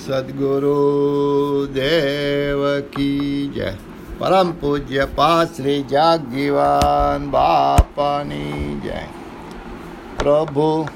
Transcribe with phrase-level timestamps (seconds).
[0.00, 3.78] सदगुरु देव की जय।
[4.20, 9.08] परम पूज्य पाश्री जागीवान बापानी जय।
[10.18, 10.86] प्रभु,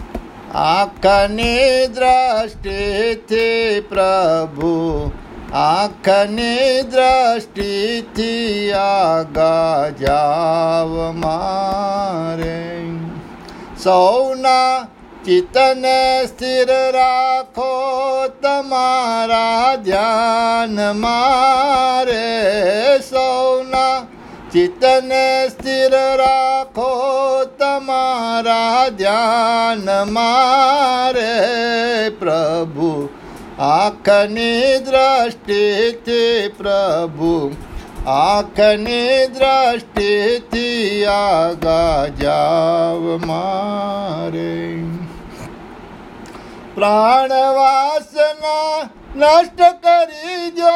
[0.54, 5.10] आखने दृष्टि थी प्रभु,
[5.54, 12.64] आखने दृष्टि थी आगा जाव मारे।
[13.78, 14.88] सौना
[15.23, 17.71] ચિત્તને સ્થિર રાખો
[18.41, 22.23] તમારા ધ્યાન મારે
[23.01, 24.07] સૌના
[24.51, 26.89] ચિત્તને સ્થિર રાખો
[27.59, 31.33] તમારા ધ્યાન મારે
[32.19, 32.91] પ્રભુ
[33.67, 37.33] આંખની દ્રષ્ટિથી પ્રભુ
[38.09, 44.53] આંખની દ્રષ્ટિથી આગા જાવ મારે
[46.74, 48.56] प्राण वासना
[49.16, 50.72] नष्ट करी जो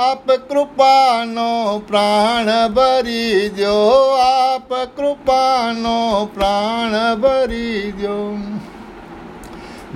[0.00, 3.76] आप कृपानो प्राण भरी जो
[4.16, 6.00] आप कृपानो
[6.34, 8.18] प्राण भरी जो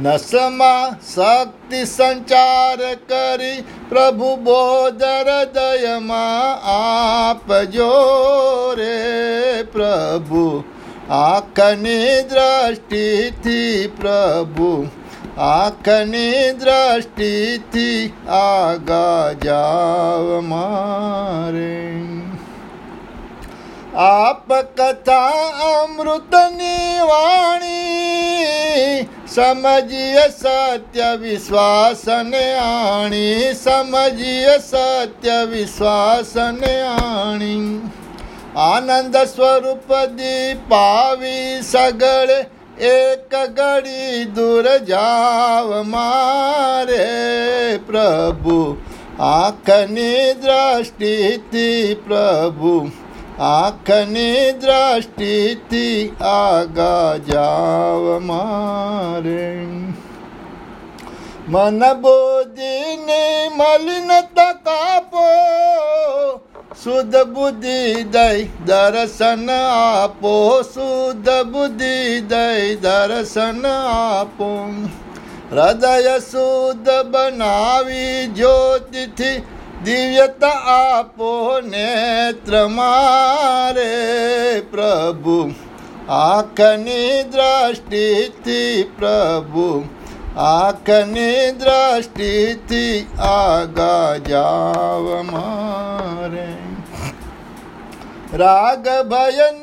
[0.01, 0.73] नसमा
[1.11, 3.55] शक्ति संचार करी
[3.91, 5.86] प्रभु बोध हृदय
[6.70, 7.92] आप जो
[8.79, 10.45] रे प्रभु।
[11.11, 14.89] आकने दृष्टि थी प्रभु,
[15.39, 21.80] आखनी दृष्टि थी आगा जाव मारे।
[23.97, 25.27] आप कथा
[25.83, 27.80] अमृत निवाणी,
[29.28, 37.91] समझिए सत्य विश्वास ने आणी, समझिए सत्य विश्वास ने आणी।
[38.59, 42.31] आनंद स्वरूप दीपावी सगड़
[42.83, 47.07] एक घड़ी दूर जाव मारे
[47.79, 48.77] प्रभु।
[49.20, 52.91] आखनी दृष्टि थी प्रभु।
[53.41, 59.57] आखनी दृष्टि थी आगा जाव मारे।
[61.48, 65.27] मन बोधिनी मलिनता का पो
[66.85, 74.52] सुध बुद्धि दय दर्शन आपो। सुध बुद्धि दई दर्शन आपो।
[75.52, 79.39] हृदय शुद्ध बनावी ज्योति थी
[79.85, 83.91] दिव्यता आपो, नेत्र मारे
[84.61, 85.52] प्रभु।
[86.11, 89.85] आखनी दृष्टि थी प्रभु,
[90.39, 96.60] आखनी दृष्टि थी आगा जाव मारे।
[98.35, 99.63] राग भयन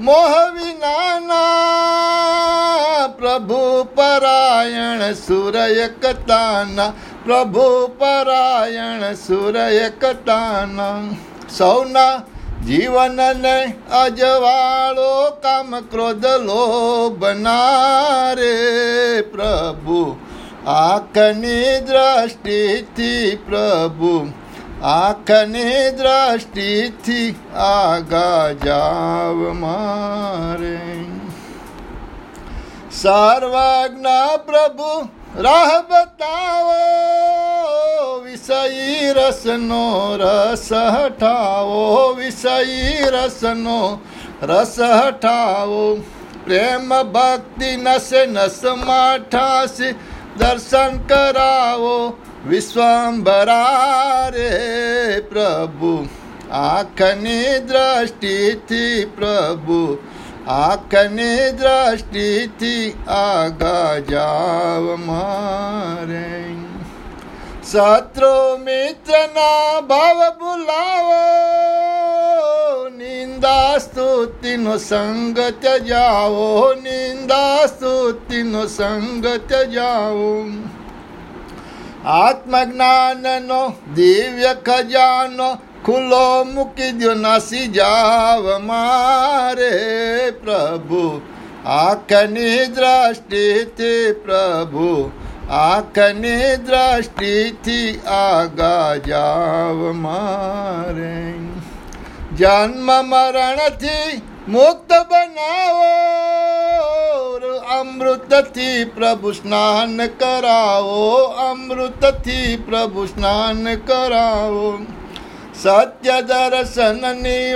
[0.00, 1.40] मोह विनाना,
[3.06, 6.86] प्रभु परायण सूरय कताना,
[7.24, 10.88] प्रभु परायण सूरय कताना।
[11.50, 12.24] सौना,
[12.62, 13.62] जीवन ने
[13.98, 17.20] अजवाड़ो काम क्रोध लोभ
[18.38, 20.16] रे प्रभु
[20.68, 24.39] आखनी दृष्टि थी प्रभु।
[24.84, 30.78] आँख ने दृष्टि थी, आगा जाव मारे।
[32.92, 34.08] सर्वज्ञ
[34.46, 35.08] प्रभु,
[35.42, 36.70] राह बताओ,
[38.20, 44.00] विषयी रसनो रस हटाओ, विषयी रसनो
[44.42, 45.94] रस हटाओ।
[46.46, 49.66] प्रेम भक्ति नस नस माठा
[50.38, 52.10] दर्शन कराओ।
[52.46, 54.40] विश्वम्बरारे
[55.20, 56.06] प्रभु,
[56.52, 59.98] आखने दृष्टि थी प्रभु,
[60.48, 66.54] आखनी दृष्टि थी आगा जाव मारे।
[67.64, 71.10] शत्रु मित्र ना भव बुलाव,
[72.98, 75.36] निंदा स्तुति नो संग
[75.86, 79.24] जाओ निंदा स्तुति नो संग
[79.72, 80.44] जाओ
[82.15, 83.61] આત્મજ્ઞાનનો
[83.95, 85.47] દિવ્ય ખજાનો
[85.83, 89.71] ખુલ્લો મૂકી દો નાસી જાવ મારે
[90.39, 91.03] પ્રભુ
[91.73, 94.89] આંખની દ્રષ્ટિથી પ્રભુ
[95.57, 101.13] આંખની દ્રષ્ટિથી આગા જાવ મારે
[102.35, 106.38] જન્મ મરણથી મુક્ત બનાવો
[108.28, 114.78] थी प्रभु स्नान कराओ अमृत थी प्रभु स्नान कराओ।
[115.54, 117.00] सत्य दर्शन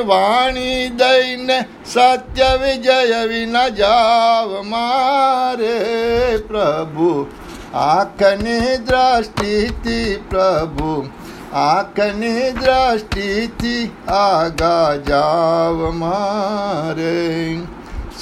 [0.00, 7.26] वाणी दैन, सत्य विजय विन जाव मारे प्रभु।
[7.74, 11.08] आखनी दृष्टि थी प्रभु
[11.54, 17.62] आखनी दृष्टि थी, आगा जाव मारे।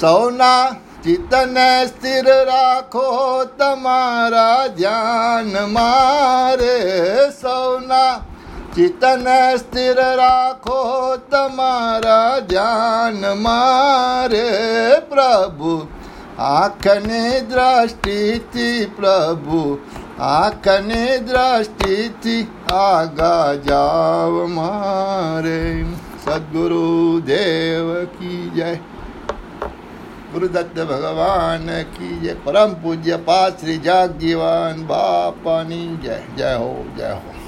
[0.01, 3.04] सोना ચિત્તને સ્થિર રાખો
[3.58, 6.74] તમારા ધ્યાન મારે
[7.34, 8.20] સૌના
[8.72, 10.80] ચિત્તને સ્થિર રાખો
[11.30, 14.42] તમારા ધ્યાન મારે
[15.08, 15.76] પ્રભુ
[16.48, 19.62] આંખની દ્રષ્ટિથી પ્રભુ
[20.26, 22.44] આંખની દ્રષ્ટિથી
[22.76, 25.58] આગા જાવ મારે
[26.20, 26.86] સદગુરુ
[27.24, 28.70] દેવ કી જય
[30.33, 34.17] गुरुदत्त भगवान की जय। परम पूज्य पा श्री जाग
[34.83, 37.42] बापानी जय जय हो जय हो।